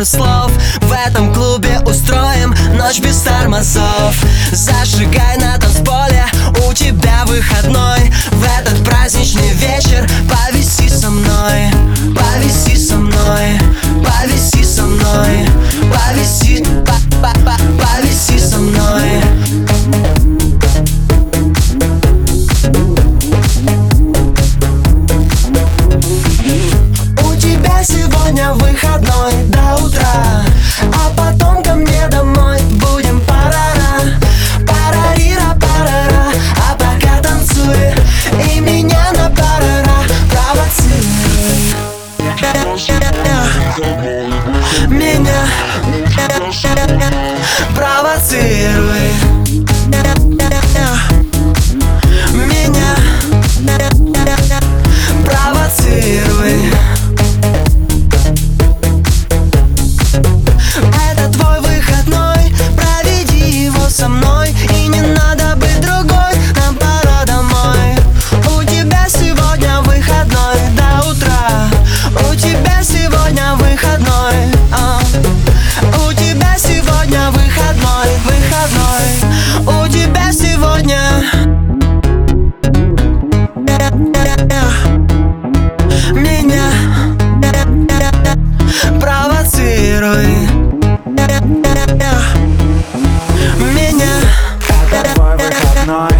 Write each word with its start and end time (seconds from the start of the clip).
пару 0.00 0.04
слов 0.04 0.52
В 0.80 0.92
этом 0.92 1.32
клубе 1.34 1.80
устроим 1.80 2.54
ночь 2.76 3.00
без 3.00 3.18
тормозов. 3.18 4.14
Зажигай 4.52 5.36
на 5.38 5.58
танцполе, 5.58 6.24
у 6.66 6.72
тебя 6.72 7.24
выходной. 7.26 8.12
В 8.30 8.44
этот 8.58 8.82
праздничный 8.84 9.50
вечер 9.54 10.08
повиси 10.28 10.88
со 10.88 11.10
мной 11.10 11.70
Повиси 12.14 12.76
со 12.76 12.96
мной, 12.96 13.60
повиси 14.04 14.64
со 14.64 14.82
мной 14.82 15.46
Повиси, 15.92 16.64
по 16.86 16.94
со 18.38 18.58
мной. 18.58 19.22
У 27.22 27.36
тебя 27.36 27.84
сегодня 27.84 28.52
выходной 28.54 29.32
до 29.48 29.59
Меня. 44.90 45.46
Провоцируй 47.74 48.69
меня. 86.30 86.70
Провоцируй 89.00 90.26
меня. 93.74 94.14
Это 94.92 95.14
твой 95.14 95.36
выходной, 95.36 96.10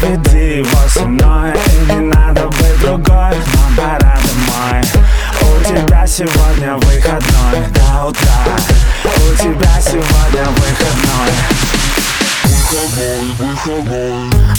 проведи 0.00 0.58
его 0.58 0.88
со 0.88 1.04
мной 1.04 1.52
И 1.52 1.92
не 1.92 2.00
надо 2.00 2.46
быть 2.48 2.80
другой, 2.80 3.34
нам 3.54 3.76
пора 3.76 4.16
домой 4.24 4.82
У 5.40 5.64
тебя 5.64 6.06
сегодня 6.06 6.76
выходной 6.76 7.68
до 7.72 8.06
утра 8.06 8.44
У 9.04 9.34
тебя 9.36 9.80
сегодня 9.80 10.44
выходной 10.56 11.32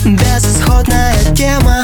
Безысходная 0.05 1.15
тема 1.35 1.83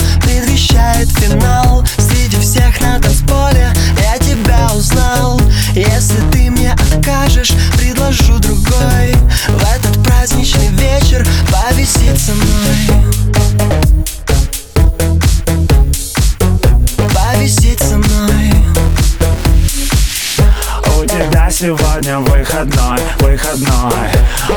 сегодня 21.59 22.19
выходной, 22.19 22.97
выходной. 23.19 24.09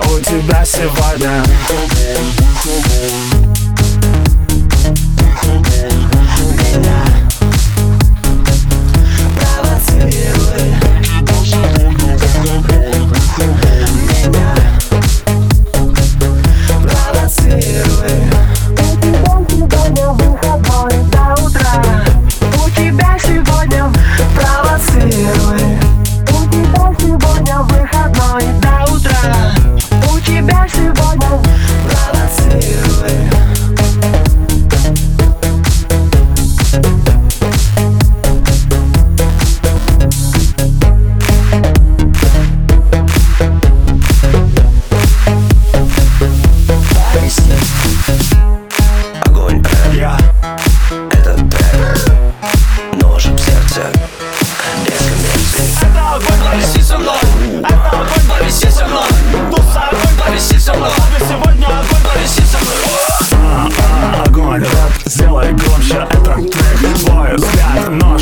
У 0.09 0.21
тебя 0.21 0.65
сегодня 0.65 1.43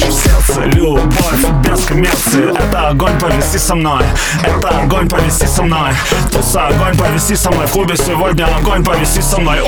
в 0.06 0.12
сердце 0.12 0.64
Любовь 0.76 1.46
без 1.64 1.84
коммерции 1.84 2.50
Это 2.50 2.88
огонь, 2.88 3.18
повиси 3.18 3.58
со 3.58 3.74
мной 3.74 4.02
Это 4.42 4.68
огонь, 4.68 5.08
повиси 5.08 5.46
со 5.46 5.62
мной 5.62 5.92
Туса, 6.30 6.68
огонь, 6.68 6.96
повиси 6.96 7.34
со 7.34 7.50
мной 7.50 7.66
В 7.66 7.72
клубе 7.72 7.96
сегодня 7.96 8.46
огонь, 8.56 8.84
повиси 8.84 9.20
со 9.20 9.38
мной! 9.40 9.60